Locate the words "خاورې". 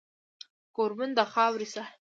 1.31-1.67